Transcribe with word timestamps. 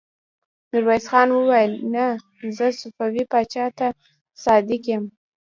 ميرويس 0.69 1.05
خان 1.11 1.29
وويل: 1.33 1.71
نه! 1.93 2.05
زه 2.57 2.65
صفوي 2.79 3.23
پاچا 3.31 3.65
ته 3.77 3.87
صادق 4.43 4.83
يم. 4.93 5.03